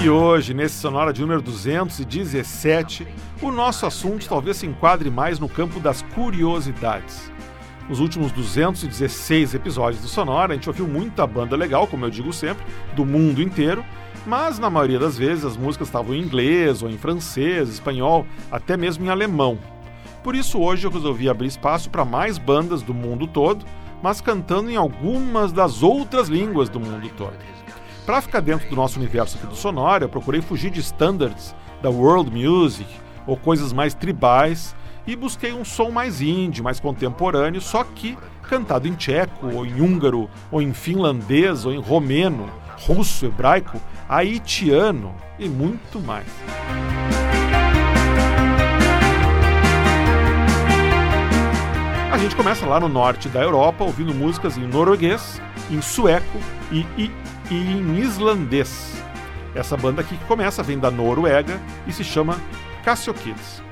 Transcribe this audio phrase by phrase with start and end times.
[0.00, 3.04] E hoje, nesse Sonora de número 217,
[3.42, 7.32] o nosso assunto talvez se enquadre mais no campo das curiosidades.
[7.88, 12.32] Nos últimos 216 episódios do Sonora, a gente ouviu muita banda legal, como eu digo
[12.32, 12.64] sempre,
[12.94, 13.84] do mundo inteiro,
[14.24, 18.76] mas na maioria das vezes as músicas estavam em inglês ou em francês, espanhol, até
[18.76, 19.58] mesmo em alemão.
[20.22, 23.66] Por isso hoje eu resolvi abrir espaço para mais bandas do mundo todo,
[24.00, 27.57] mas cantando em algumas das outras línguas do mundo todo.
[28.08, 31.90] Para ficar dentro do nosso universo aqui do Sonora, eu procurei fugir de standards da
[31.90, 32.88] world music
[33.26, 34.74] ou coisas mais tribais
[35.06, 38.16] e busquei um som mais indie, mais contemporâneo, só que
[38.48, 42.48] cantado em tcheco, ou em húngaro, ou em finlandês, ou em romeno,
[42.86, 43.78] russo, hebraico,
[44.08, 46.28] haitiano e muito mais.
[52.10, 56.38] A gente começa lá no norte da Europa ouvindo músicas em norueguês, em sueco
[56.72, 57.10] e,
[57.50, 58.94] e, em islandês.
[59.54, 62.36] Essa banda aqui que começa vem da Noruega e se chama
[62.84, 63.67] Casio Kids.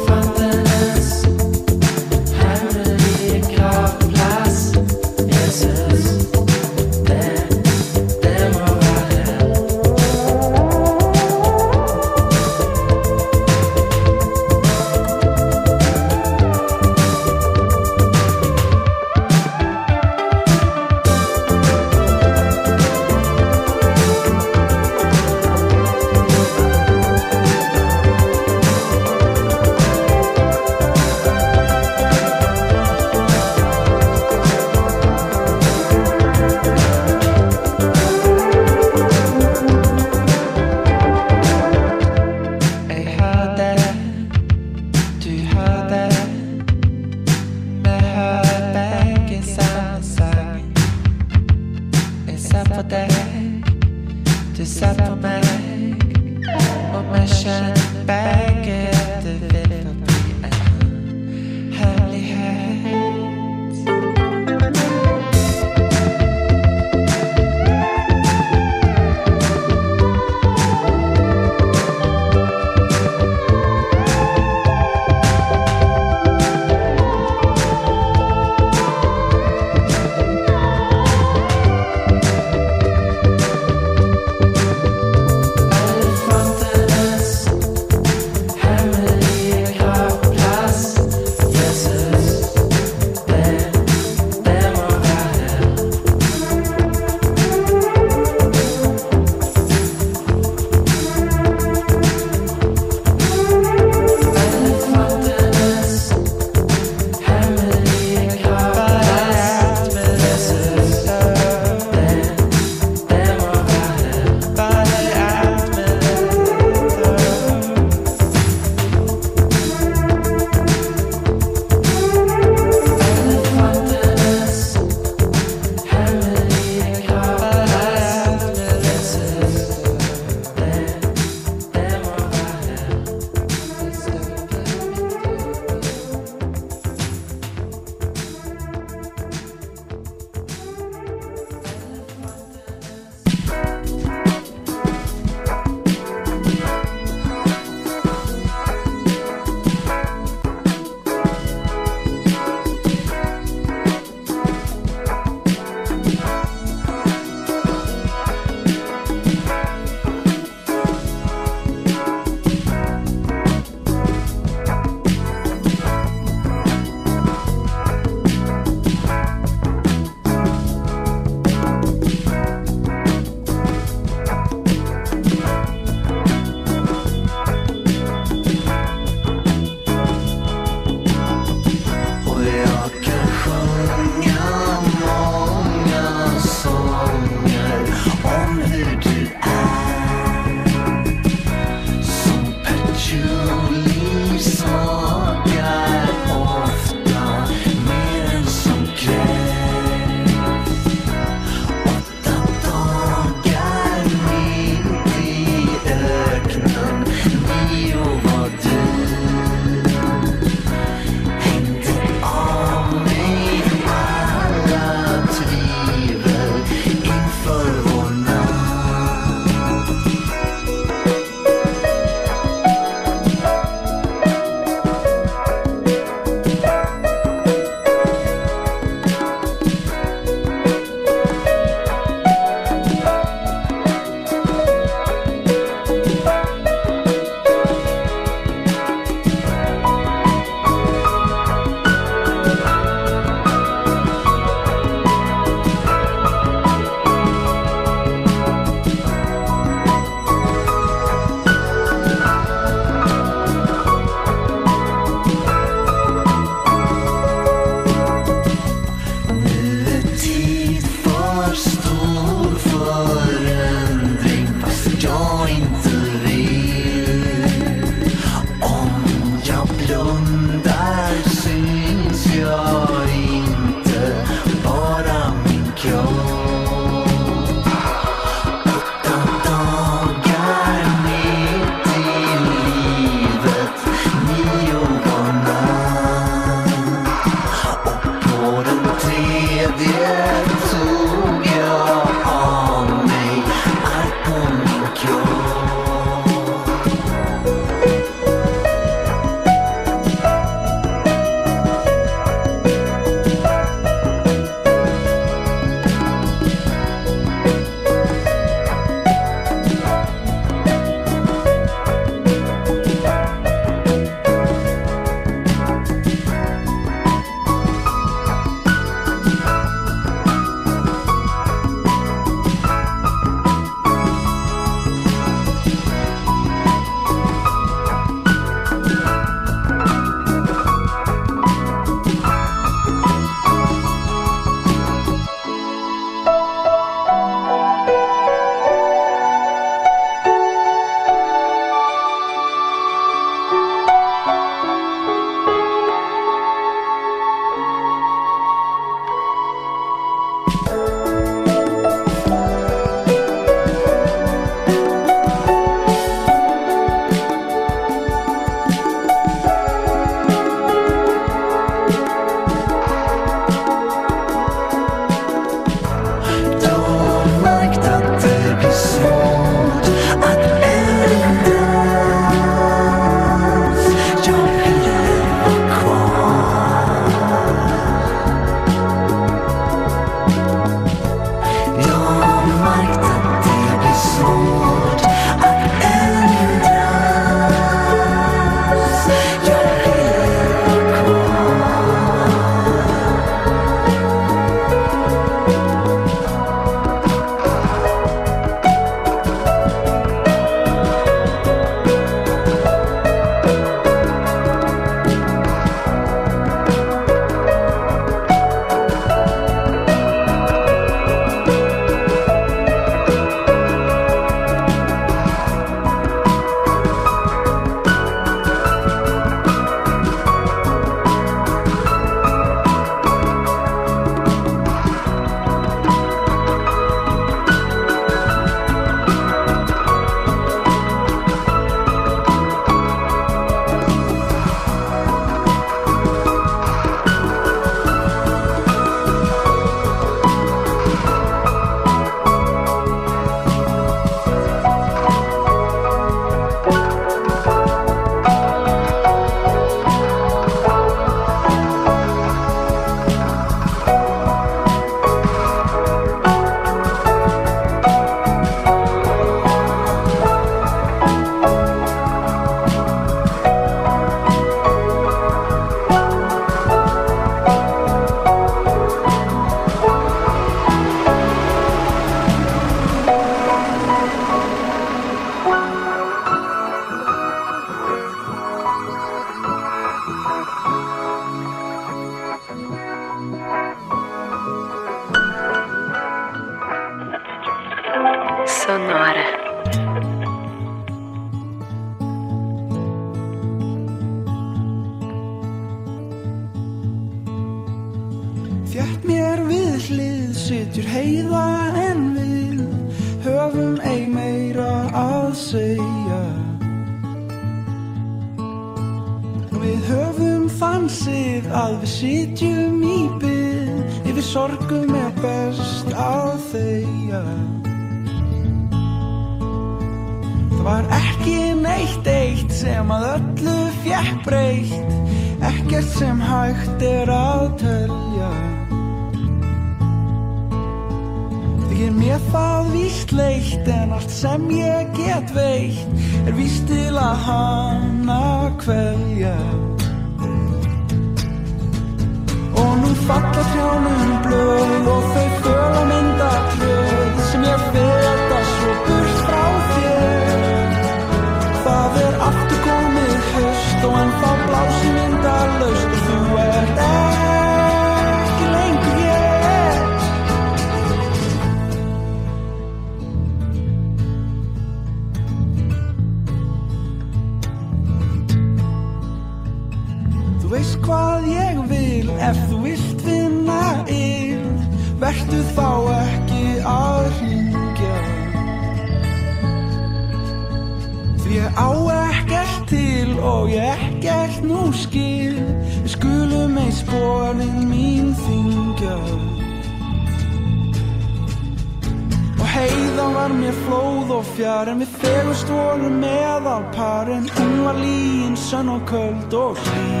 [599.30, 600.00] Köld og hlý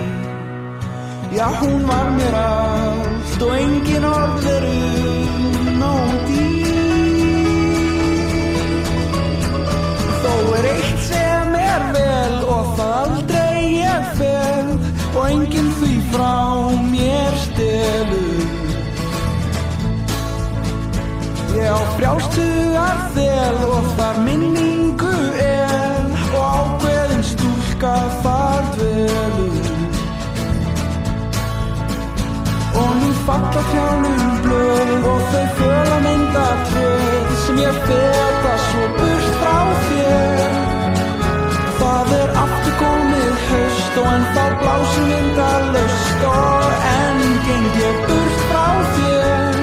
[1.32, 4.80] Já, hún var mér allt og engin orð veru
[5.78, 6.66] nóg dýr.
[10.22, 14.74] Þó er eitt sem er vel og það aldrei ég fel
[15.14, 16.34] og enginn því frá
[16.90, 18.42] mér stelur.
[21.54, 24.79] Ég á frjálstugar þel og þar minningu
[33.50, 39.58] nú falla hjálum blöð og þau föla mynda tröð sem ég feta svo burt frá
[39.86, 40.52] þér.
[41.80, 47.96] Það er aftur komið haust og en þá blási mynda löst og enn geng ég
[48.06, 49.58] burt frá þér.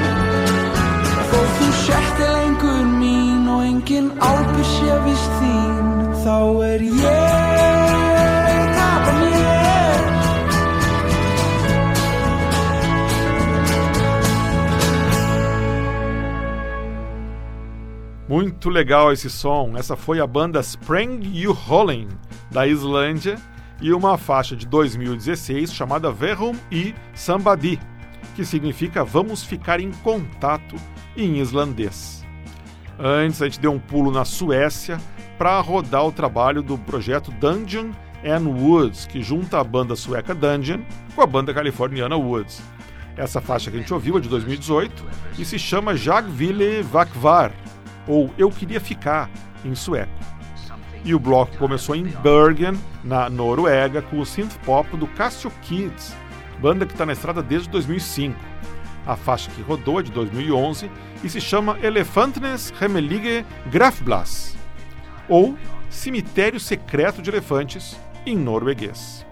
[1.29, 6.37] Þó þú sérti lengur mín og engin ábyrg sé vist þín þá
[6.73, 8.06] er ég
[18.27, 19.73] Muito legal esse som.
[19.77, 21.57] Essa foi a banda Spring You
[22.51, 23.37] da Islândia,
[23.81, 27.79] e uma faixa de 2016 chamada Verum e Sambadi,
[28.35, 30.75] que significa Vamos Ficar em Contato
[31.15, 32.25] em islandês.
[32.99, 34.99] Antes, a gente deu um pulo na Suécia
[35.37, 37.91] para rodar o trabalho do projeto Dungeon
[38.25, 40.79] and Woods, que junta a banda sueca Dungeon
[41.15, 42.61] com a banda californiana Woods.
[43.15, 45.05] Essa faixa que a gente ouviu é de 2018
[45.37, 47.51] e se chama Jagville Vakvar,
[48.07, 49.29] ou Eu Queria Ficar,
[49.63, 50.11] em sueco.
[51.03, 52.73] E o bloco começou em Bergen,
[53.03, 56.15] na Noruega, com o synth pop do Casio Kids,
[56.59, 58.37] banda que está na estrada desde 2005.
[59.05, 60.91] A faixa que rodou é de 2011
[61.23, 64.57] e se chama Elefantenes Hemelige Grafblas,
[65.29, 65.57] ou
[65.89, 69.25] Cemitério Secreto de Elefantes, em norueguês.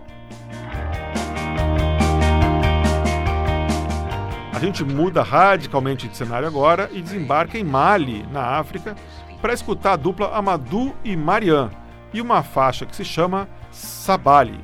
[4.55, 8.95] A gente muda radicalmente de cenário agora e desembarca em Mali, na África,
[9.41, 11.69] para escutar a dupla Amadou e Marian
[12.13, 14.63] e uma faixa que se chama Sabali.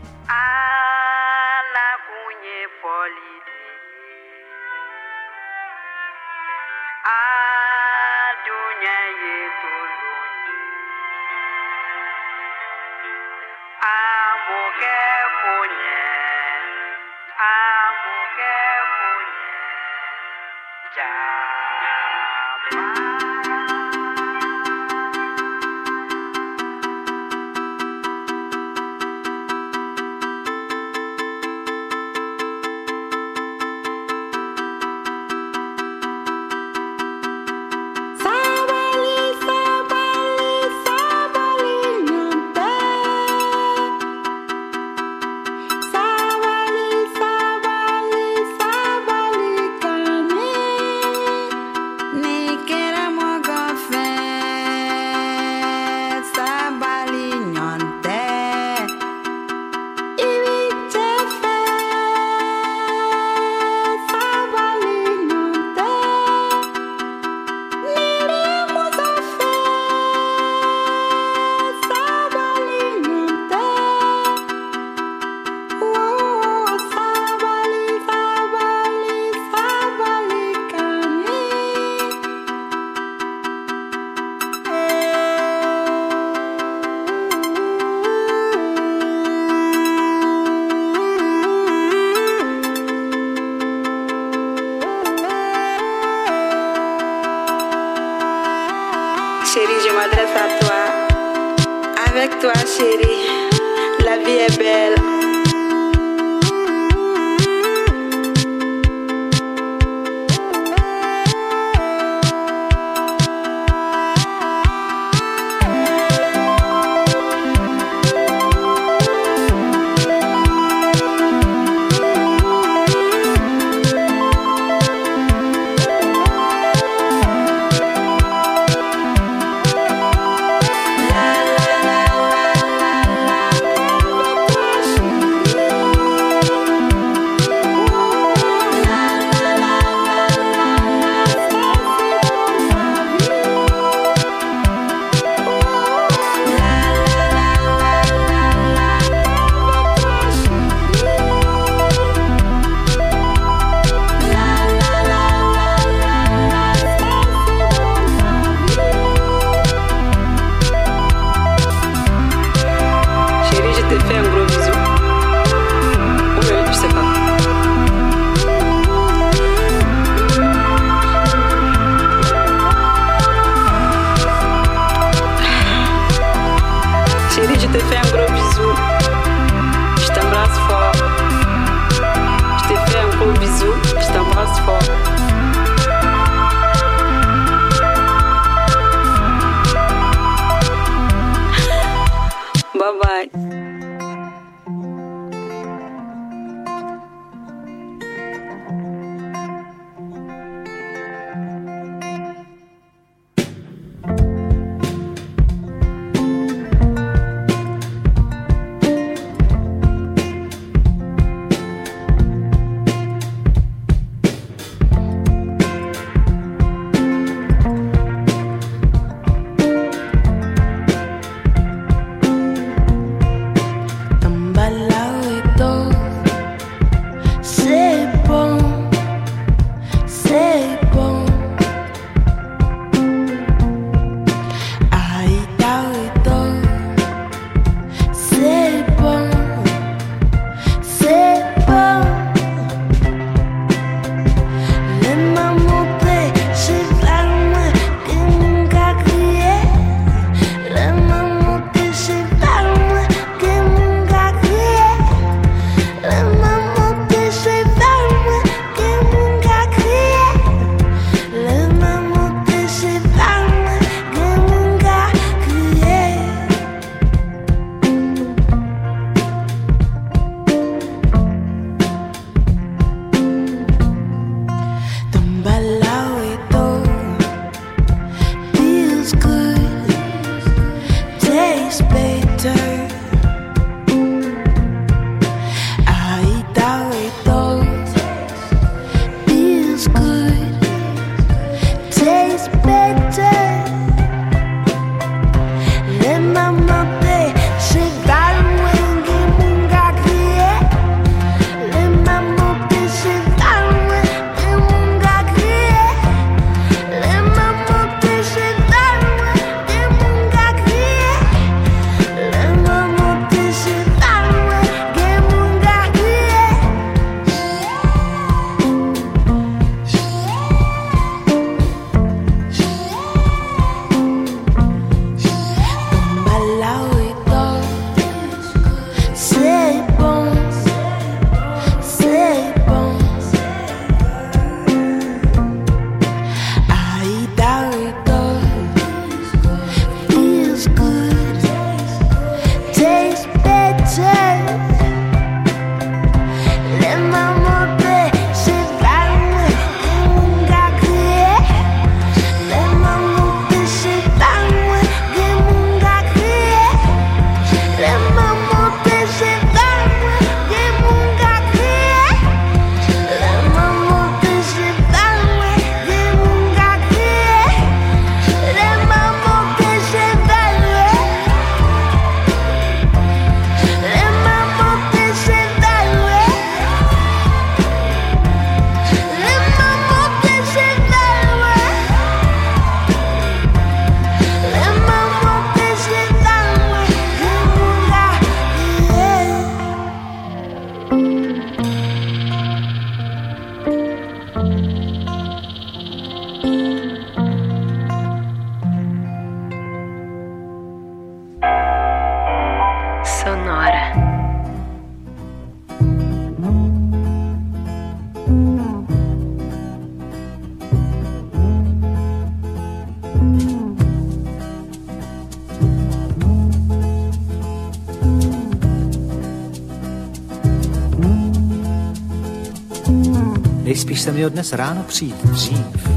[424.02, 425.90] Nejspíš jsem měl dnes ráno přijít dřív.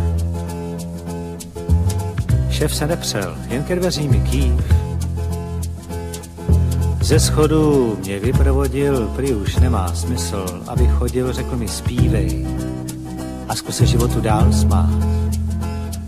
[2.51, 4.65] Šéf se nepřel, jen ke dveří mi kýv.
[7.01, 12.47] Ze schodu mě vyprovodil, prý už nemá smysl, aby chodil, řekl mi zpívej
[13.49, 15.05] a zkus se životu dál smát.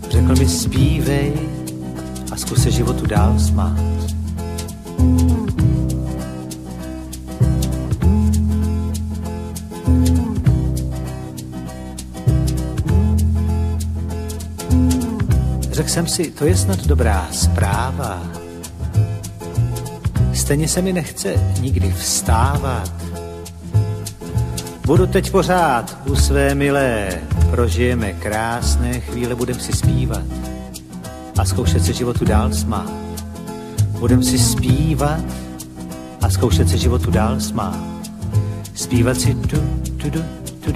[0.09, 1.33] Řekl mi zpívej
[2.31, 3.96] a zkus se životu dál smát.
[15.97, 18.21] Jsem si, to je snad dobrá zpráva.
[20.33, 22.91] Stejně se mi nechce nikdy vstávat.
[24.85, 27.09] Budu teď pořád u své milé,
[27.51, 30.23] prožijeme krásné chvíle, budem si zpívat
[31.37, 32.91] a zkoušet se životu dál smát.
[33.99, 35.23] Budem si zpívat
[36.21, 37.79] a zkoušet se životu dál smát.
[38.73, 39.57] Zpívat si tu,
[39.97, 40.21] tu, tu,
[40.61, 40.71] tu,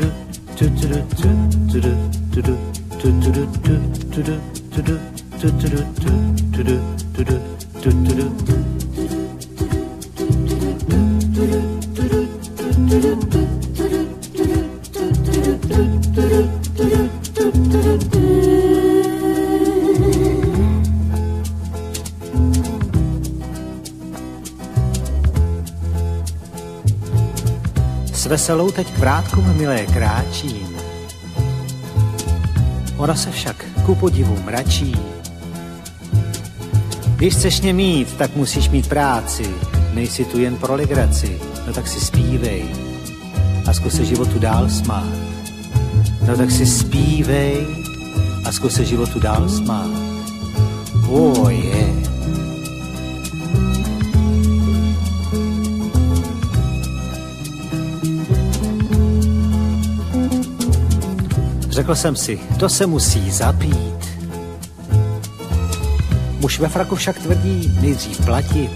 [0.55, 1.31] tu, tu, tu,
[1.71, 1.81] tu, tu,
[2.31, 2.53] tu, tu,
[3.01, 3.81] tu, tu, tu,
[4.11, 5.10] tu, tu,
[5.41, 5.45] S
[28.25, 30.77] veselou teď k vrátkům milé kráčím.
[32.97, 35.10] Ona se však ku podivu mračí.
[37.21, 39.55] Když chceš mě mít, tak musíš mít práci,
[39.93, 42.65] nejsi tu jen pro legraci, no tak si zpívej
[43.67, 45.13] a zkus se životu dál smát.
[46.27, 47.67] No tak si zpívej
[48.45, 49.89] a zkus se životu dál smát.
[51.09, 51.95] Oh yeah.
[61.69, 64.00] Řekl jsem si, to se musí zapít.
[66.51, 68.71] Muž ve fraku však tvrdí nejdřív platit.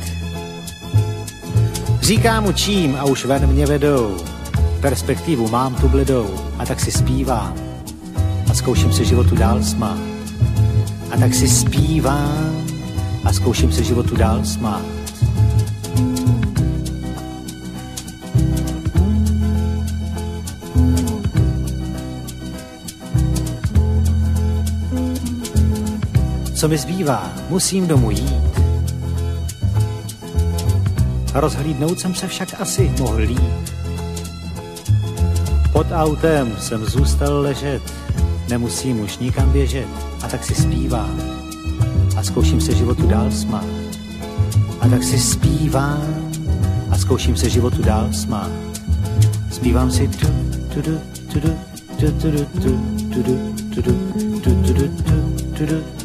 [2.02, 4.18] Říká mu čím a už ven mě vedou.
[4.82, 7.54] Perspektivu mám tu bledou a tak si zpívám.
[8.50, 10.00] A zkouším se životu dál smát.
[11.12, 12.66] A tak si zpívám
[13.24, 14.95] a zkouším se životu dál smát.
[26.66, 28.62] Co mi zbývá, musím domů jít.
[31.34, 33.72] Rozhlídnout jsem se však asi mohl lít.
[35.74, 37.82] Pod autem jsem zůstal ležet,
[38.50, 39.88] nemusím už nikam běžet,
[40.24, 41.22] a tak si zpívám
[42.18, 43.66] a zkouším se životu dál smát.
[44.80, 46.32] A tak si zpívám
[46.90, 48.52] a zkouším se životu dál smát.
[49.52, 50.28] Zpívám si tu,
[50.74, 52.76] tu, tu, tu, tu, tu, tu, tu,
[53.14, 53.34] tu, tu,
[53.72, 53.92] tu, tu,
[54.42, 54.90] tu, tu, tu,
[55.54, 56.05] tu, tu,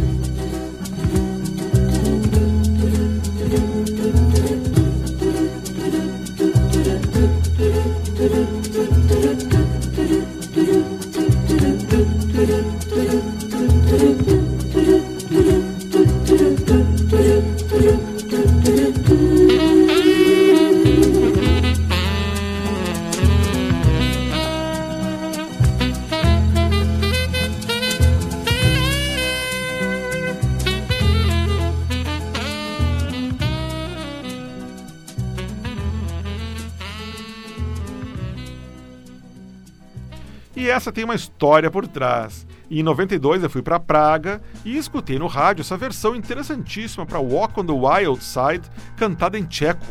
[41.01, 42.45] Tem uma história por trás.
[42.69, 47.59] em 92 eu fui para Praga e escutei no rádio essa versão interessantíssima para Walk
[47.59, 49.83] on the Wild Side, cantada em tcheco.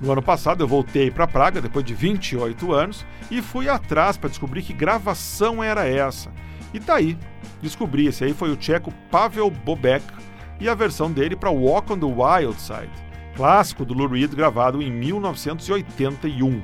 [0.00, 4.28] No ano passado eu voltei para Praga depois de 28 anos e fui atrás para
[4.28, 6.30] descobrir que gravação era essa.
[6.72, 7.18] E tá aí,
[7.60, 10.06] descobri, esse aí foi o tcheco Pavel Bobek
[10.60, 12.92] e a versão dele para Walk on the Wild Side,
[13.34, 16.62] clássico do Lou Reed gravado em 1981.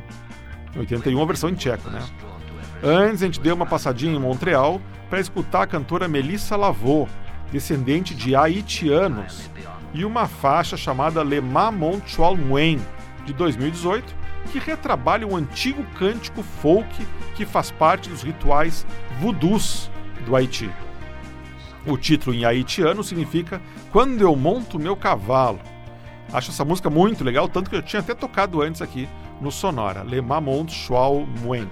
[0.76, 2.00] 81 a versão em tcheco, né?
[2.86, 7.10] Antes, a gente deu uma passadinha em Montreal para escutar a cantora Melissa Lavaux,
[7.50, 9.50] descendente de haitianos,
[9.94, 12.04] e uma faixa chamada Le Mamont
[12.46, 12.78] Moen,
[13.24, 14.14] de 2018,
[14.52, 18.86] que retrabalha um antigo cântico folk que faz parte dos rituais
[19.18, 19.90] voodoos
[20.26, 20.70] do Haiti.
[21.86, 25.58] O título em haitiano significa Quando eu monto meu cavalo.
[26.30, 29.08] Acho essa música muito legal, tanto que eu tinha até tocado antes aqui
[29.40, 30.70] no Sonora, Le Mamont
[31.42, 31.68] Moen.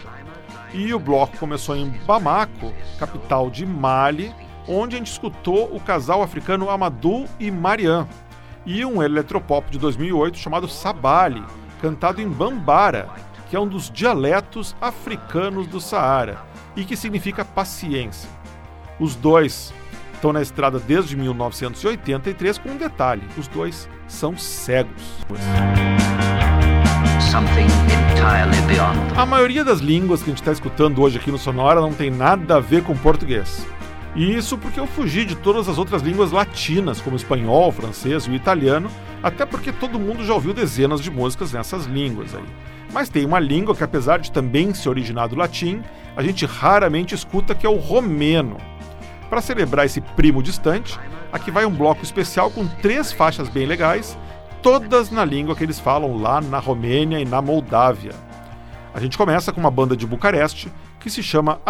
[0.72, 4.34] E o bloco começou em Bamako, capital de Mali,
[4.66, 8.08] onde a gente escutou o casal africano Amadou e Marianne,
[8.64, 11.42] e um eletropop de 2008 chamado Sabali,
[11.80, 13.10] cantado em Bambara,
[13.50, 16.38] que é um dos dialetos africanos do Saara
[16.74, 18.30] e que significa paciência.
[18.98, 19.74] Os dois
[20.14, 25.02] estão na estrada desde 1983 com um detalhe: os dois são cegos.
[29.16, 32.10] A maioria das línguas que a gente está escutando hoje aqui no Sonora não tem
[32.10, 33.66] nada a ver com português.
[34.14, 37.72] E isso porque eu fugi de todas as outras línguas latinas, como o espanhol, o
[37.72, 38.90] francês e o italiano,
[39.22, 42.44] até porque todo mundo já ouviu dezenas de músicas nessas línguas aí.
[42.92, 45.82] Mas tem uma língua que, apesar de também ser originado do latim,
[46.14, 48.58] a gente raramente escuta, que é o romeno.
[49.30, 51.00] Para celebrar esse primo distante,
[51.32, 54.18] aqui vai um bloco especial com três faixas bem legais,
[54.62, 58.14] todas na língua que eles falam lá na Romênia e na Moldávia.
[58.94, 61.60] A gente começa com uma banda de Bucareste que se chama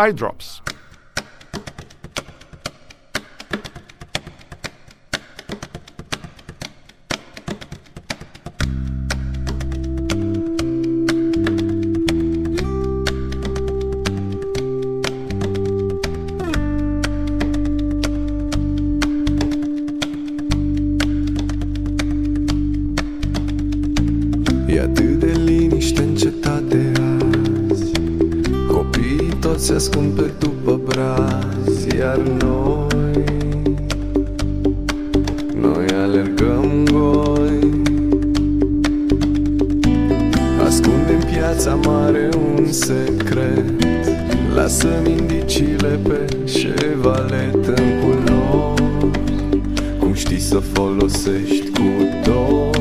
[50.42, 51.88] să folosești cu
[52.24, 52.76] dor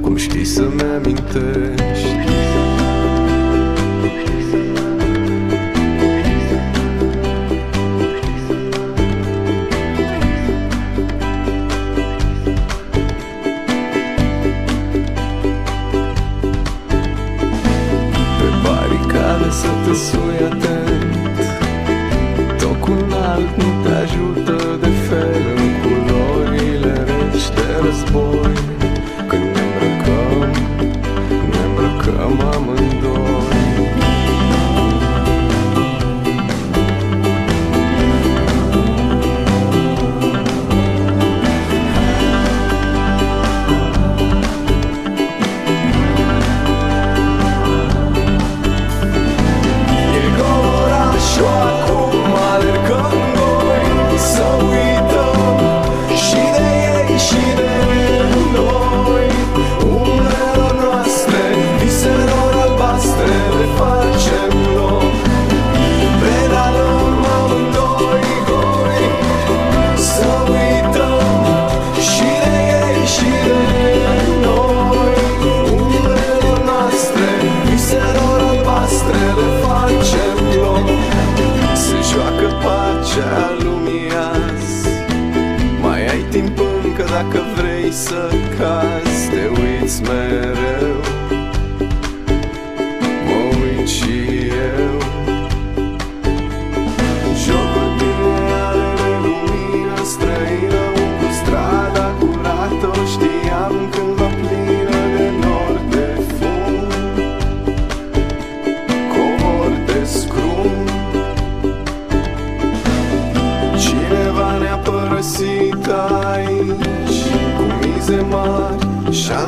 [0.00, 1.82] Cum știi să-mi amintești.
[1.82, 2.80] Cum știi să-mi
[3.98, 4.89] amintești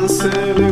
[0.03, 0.72] we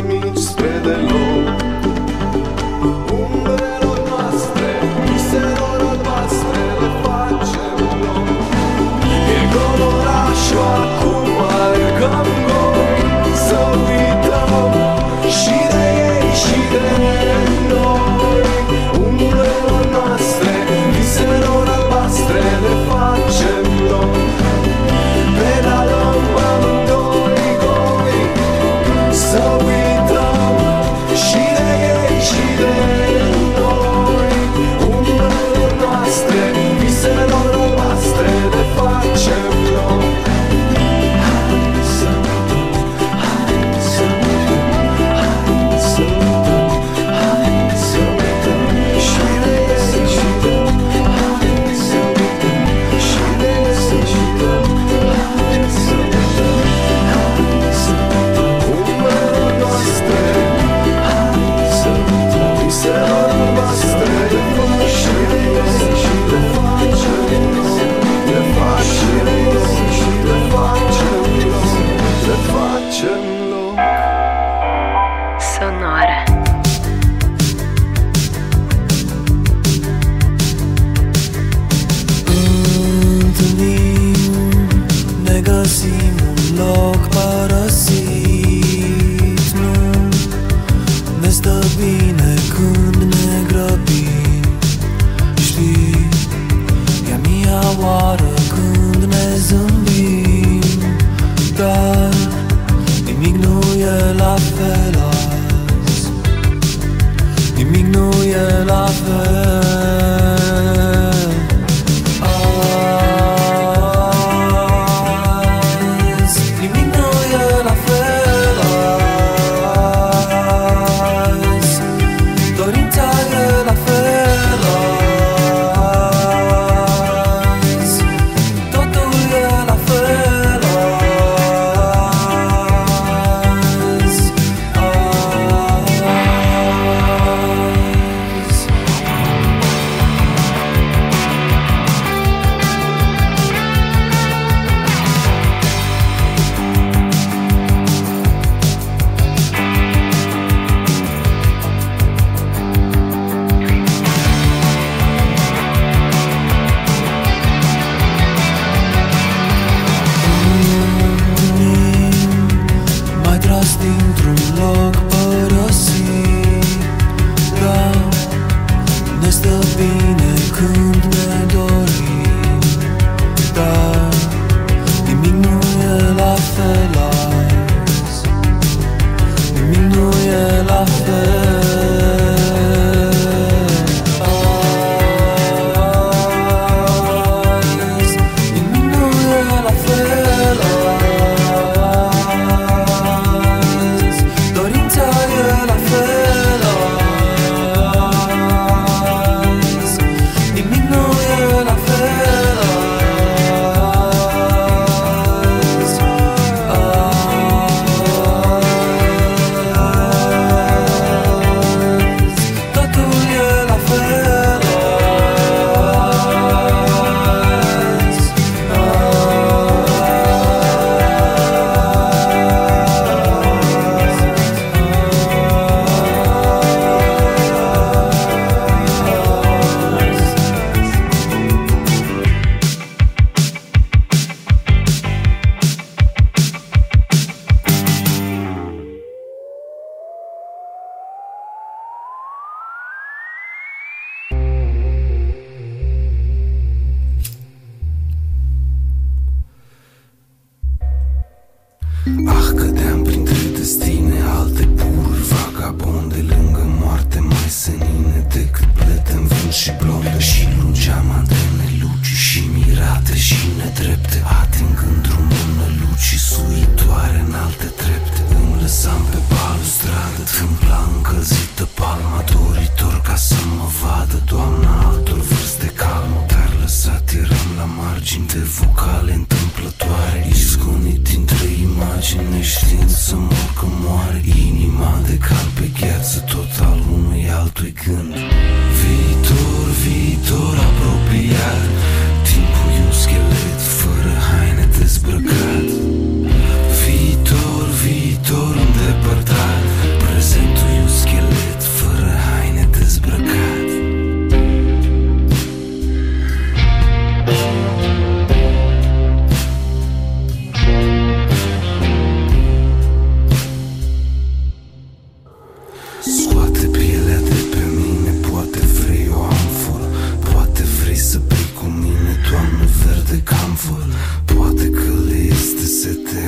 [323.11, 323.93] Poate că am făl,
[324.35, 326.19] poate că le este sete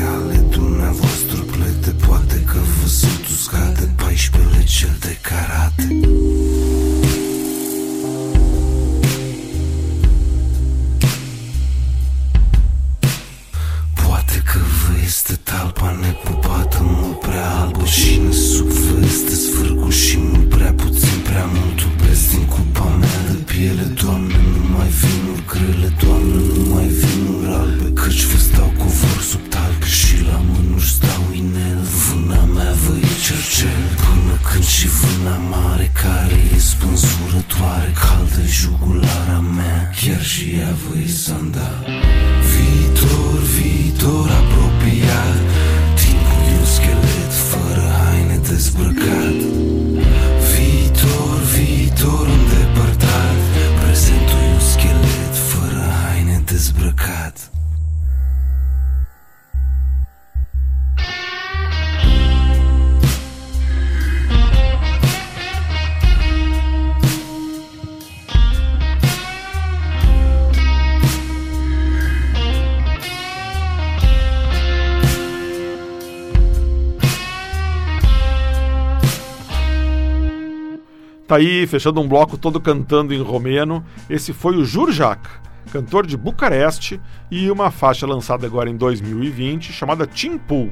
[81.32, 85.26] Tá aí, fechando um bloco todo cantando em romeno, esse foi o Jurjak,
[85.72, 90.70] cantor de Bucareste, e uma faixa lançada agora em 2020 chamada Timpul,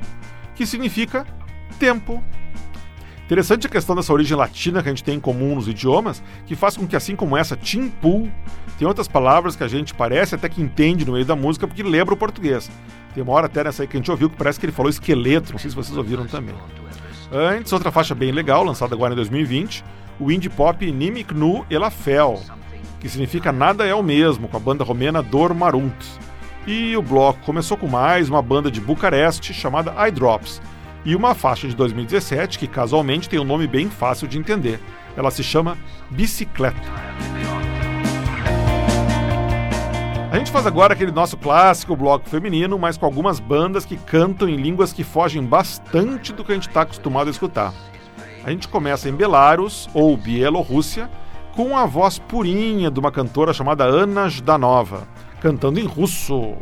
[0.55, 1.27] que significa
[1.79, 2.23] tempo.
[3.25, 6.55] Interessante a questão dessa origem latina que a gente tem em comum nos idiomas, que
[6.55, 8.31] faz com que, assim como essa, Timpul,
[8.79, 11.83] tem outras palavras que a gente parece até que entende no meio da música porque
[11.83, 12.71] lembra o português.
[13.15, 14.91] Tem uma hora até nessa aí que a gente ouviu que parece que ele falou
[14.91, 16.55] esqueleto, não sei se vocês ouviram também.
[17.33, 19.85] Antes, outra faixa bem legal, lançada agora em 2020,
[20.21, 22.39] o indie pop Nimik Nu Elafel,
[23.01, 26.05] que significa Nada é o Mesmo, com a banda romena Dor Marunt.
[26.67, 30.61] E o bloco começou com mais uma banda de Bucareste chamada Eyedrops,
[31.03, 34.79] e uma faixa de 2017 que casualmente tem um nome bem fácil de entender.
[35.17, 35.79] Ela se chama
[36.11, 36.79] Bicicleta.
[40.31, 44.49] A gente faz agora aquele nosso clássico bloco feminino, mas com algumas bandas que cantam
[44.49, 47.73] em línguas que fogem bastante do que a gente está acostumado a escutar.
[48.44, 51.10] A gente começa em Belarus, ou Bielorrússia,
[51.56, 55.08] com a voz purinha de uma cantora chamada Ana Jdanova,
[55.42, 56.56] cantando em russo.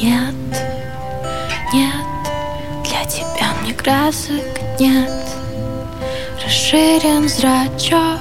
[0.00, 0.34] Нет,
[1.74, 2.06] нет,
[2.84, 4.40] для тебя мне красок
[4.78, 5.29] нет
[6.71, 8.19] Расширен зрачок.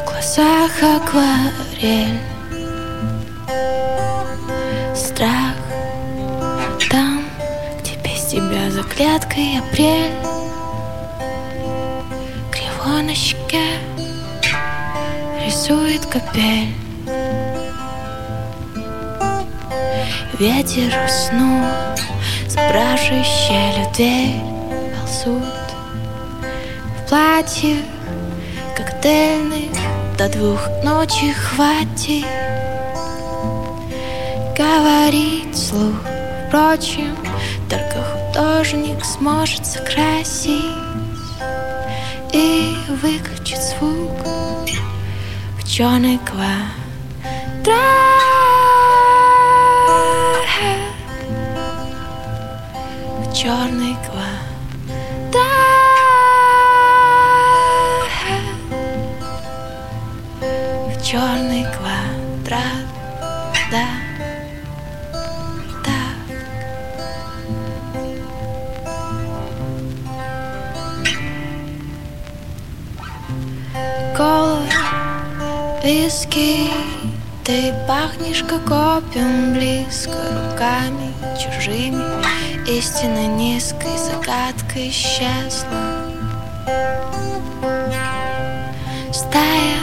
[0.00, 2.20] В глазах акварель.
[4.94, 5.56] Страх.
[6.90, 7.24] Там,
[7.80, 10.12] где без тебя за клеткой апрель.
[12.52, 13.78] Криво на щеке
[15.44, 16.72] рисует капель.
[20.38, 21.64] Ветер уснул,
[23.24, 24.40] щелью дверь
[25.00, 25.63] ползут
[27.14, 27.76] платье
[28.76, 29.70] коктейльных
[30.18, 32.26] До двух ночи хватит.
[34.58, 35.94] Говорить слух
[36.48, 37.16] Впрочем,
[37.70, 40.64] только художник сможет скрасить
[42.32, 44.10] И выключить звук
[45.56, 46.72] в черный квадрат.
[53.20, 54.13] В черный квадрат
[77.44, 82.02] ты пахнешь как опиум близко руками чужими,
[82.66, 86.06] истинно низкой загадкой исчезла.
[89.12, 89.76] Стая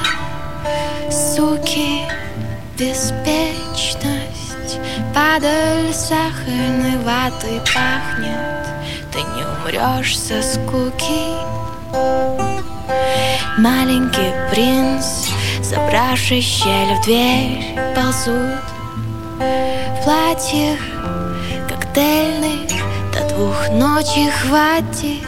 [1.11, 2.01] суки,
[2.79, 4.79] беспечность.
[5.13, 8.65] Падаль сахарной ватой пахнет.
[9.11, 11.35] Ты не умрешь со скуки.
[13.57, 15.30] Маленький принц,
[15.71, 17.63] забравший щель в дверь
[17.95, 18.63] Ползут
[19.37, 20.79] в платьях
[21.69, 22.71] коктейльных
[23.13, 25.25] До двух ночи хватит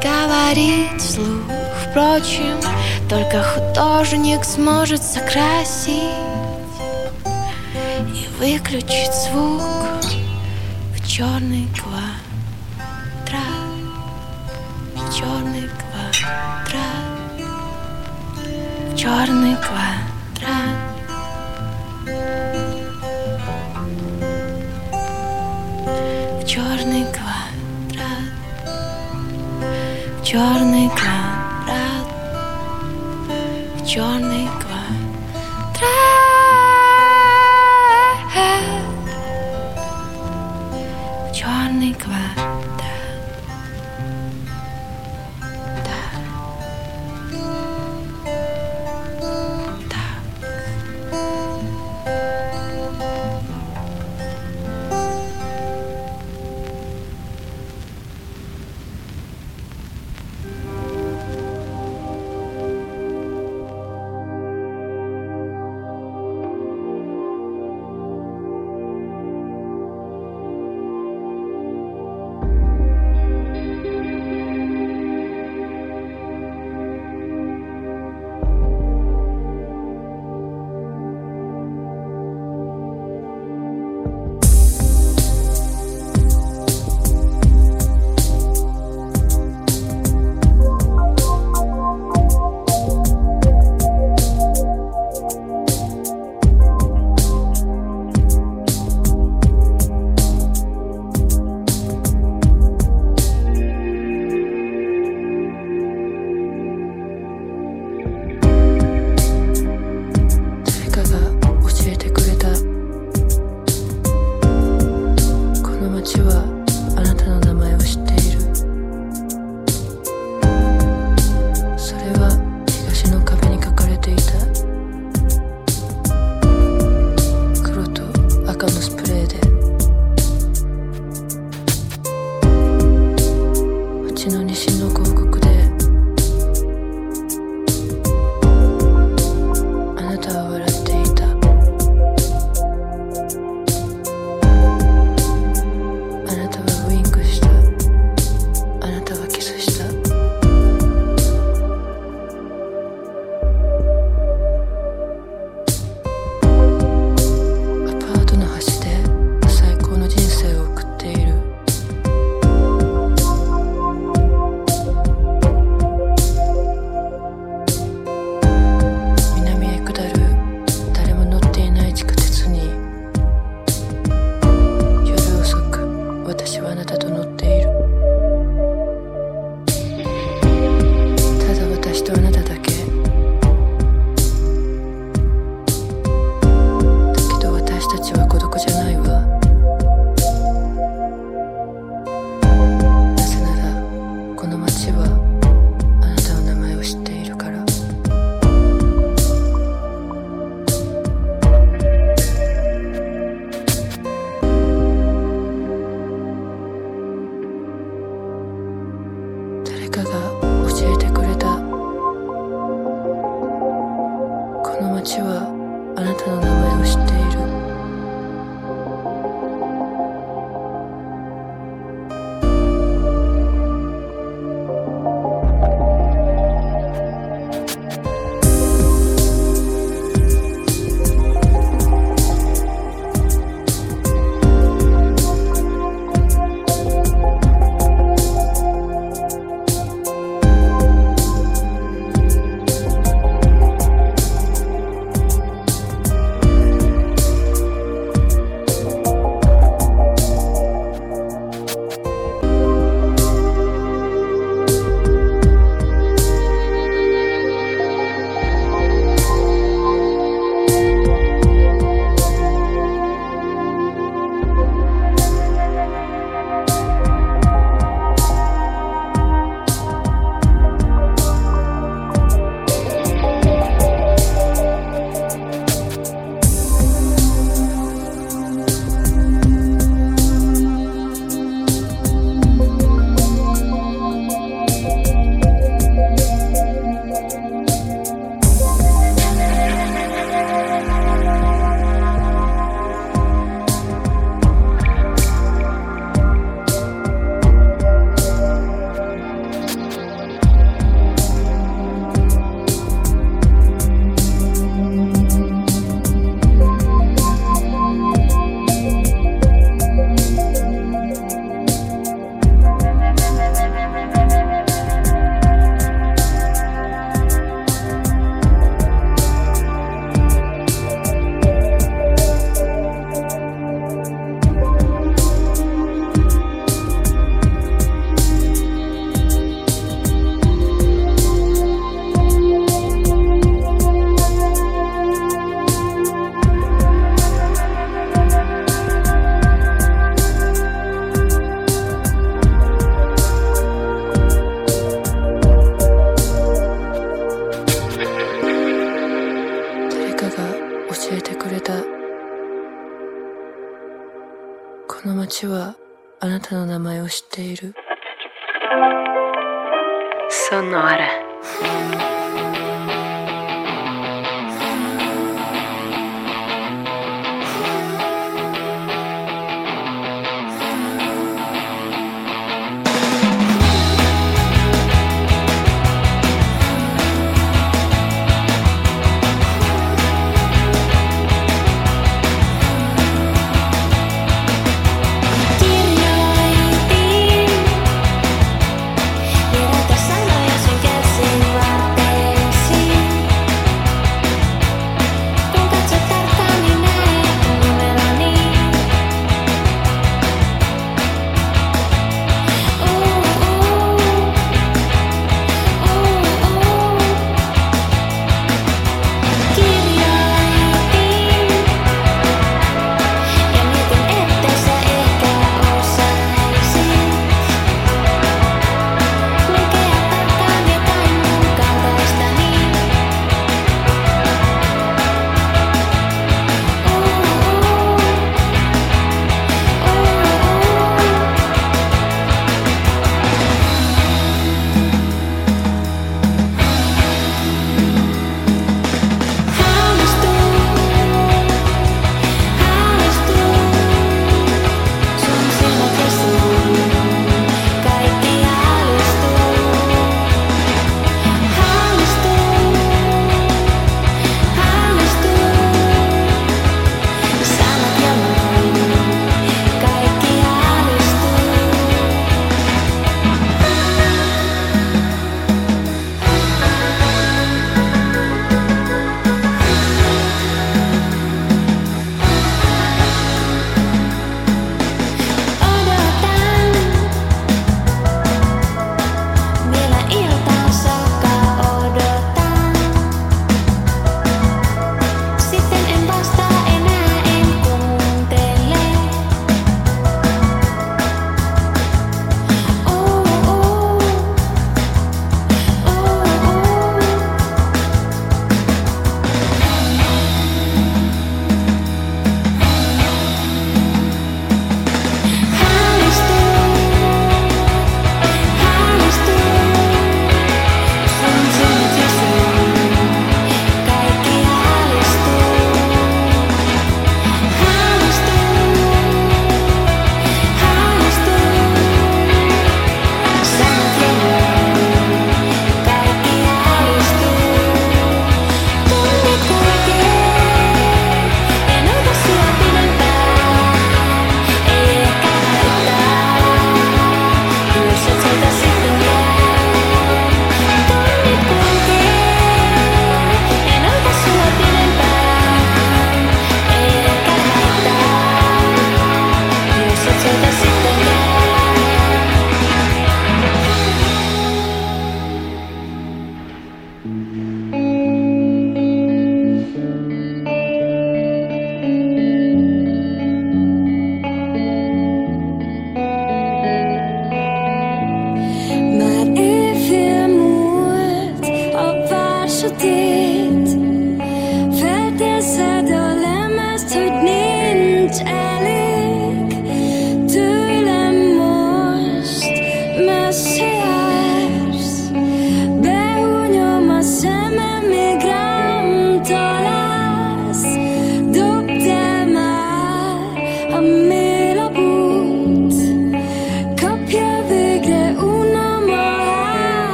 [0.00, 1.50] Говорить вслух,
[1.88, 2.60] впрочем,
[3.08, 6.14] только художник сможет закрасить
[8.14, 9.62] И выключить звук
[10.94, 11.66] в черный
[19.14, 20.74] черный квадрат
[26.40, 28.32] В черный квадрат.
[30.20, 30.83] В черный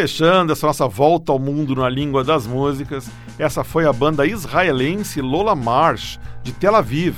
[0.00, 5.20] fechando essa nossa volta ao mundo na língua das músicas, essa foi a banda israelense
[5.20, 7.16] Lola Marsh, de Tel Aviv,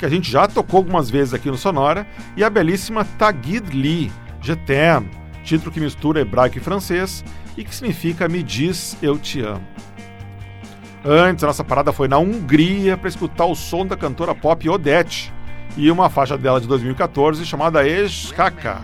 [0.00, 2.04] que a gente já tocou algumas vezes aqui no Sonora,
[2.36, 4.10] e a belíssima Tagid Lee,
[4.42, 5.08] Jetem,
[5.44, 7.24] título que mistura hebraico e francês
[7.56, 9.64] e que significa Me Diz Eu Te Amo.
[11.04, 15.32] Antes, a nossa parada foi na Hungria para escutar o som da cantora pop Odete
[15.76, 18.82] e uma faixa dela de 2014 chamada Eskaka,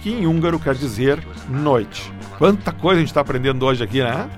[0.00, 2.14] que em húngaro quer dizer noite.
[2.44, 4.28] Quanta coisa a gente está aprendendo hoje aqui, né?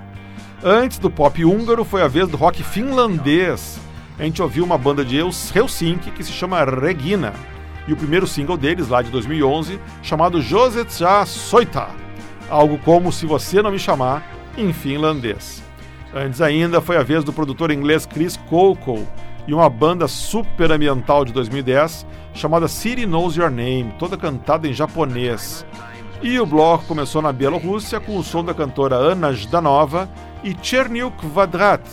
[0.63, 3.77] Antes do pop húngaro foi a vez do rock finlandês.
[4.17, 7.33] A gente ouviu uma banda de Helsinki que se chama Regina
[7.85, 11.89] e o primeiro single deles, lá de 2011, chamado Josetja Soita,
[12.49, 14.23] algo como Se Você Não Me Chamar,
[14.57, 15.61] em finlandês.
[16.15, 19.05] Antes ainda foi a vez do produtor inglês Chris Coco
[19.45, 24.71] e uma banda super ambiental de 2010 chamada City Knows Your Name, toda cantada em
[24.71, 25.65] japonês.
[26.21, 30.09] E o bloco começou na Bielorrússia com o som da cantora Anna Zdanova
[30.43, 31.87] e Chernyuk Kvadrat,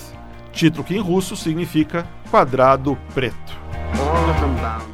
[0.53, 3.65] título que em russo significa quadrado preto.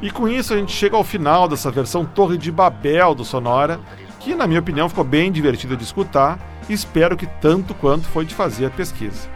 [0.01, 3.79] E com isso a gente chega ao final dessa versão Torre de Babel do Sonora,
[4.19, 6.37] que na minha opinião ficou bem divertida de escutar
[6.69, 9.29] e espero que tanto quanto foi de fazer a pesquisa.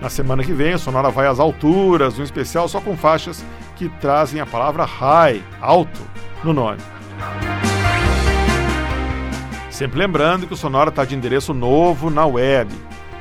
[0.00, 3.44] Na semana que vem, a Sonora vai às alturas, um especial só com faixas
[3.76, 6.00] que trazem a palavra high, alto,
[6.42, 6.78] no nome.
[9.74, 12.72] Sempre lembrando que o Sonora está de endereço novo na web.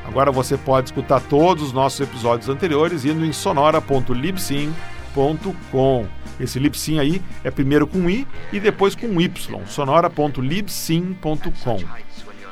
[0.06, 6.06] Agora você pode escutar todos os nossos episódios anteriores indo em sonora.libsyn.com.
[6.40, 9.34] Esse Libsyn aí é primeiro com i e depois com y,
[9.66, 11.80] sonora.libsyn.com.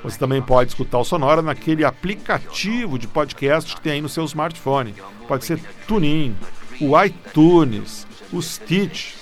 [0.04, 4.26] Você também pode escutar o Sonora naquele aplicativo de podcast que tem aí no seu
[4.26, 4.96] smartphone.
[5.28, 6.36] Pode ser TuneIn,
[6.82, 9.14] o iTunes, o Stitch,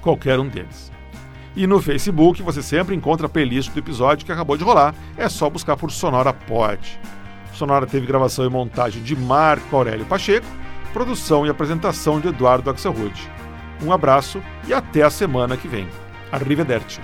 [0.00, 0.85] qualquer um deles.
[1.56, 4.94] E no Facebook você sempre encontra a playlist do episódio que acabou de rolar.
[5.16, 7.00] É só buscar por Sonora Pod.
[7.54, 10.46] Sonora teve gravação e montagem de Marco Aurélio Pacheco,
[10.92, 13.18] produção e apresentação de Eduardo Axelrod.
[13.82, 15.88] Um abraço e até a semana que vem.
[16.30, 17.00] Arrivederci.